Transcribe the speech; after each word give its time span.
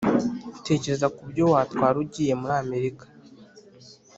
Tekereza 0.65 1.07
ku 1.15 1.21
byo 1.29 1.45
watwara 1.53 1.97
ugiye 2.03 2.33
muri 2.41 2.53
Amerika 2.63 3.05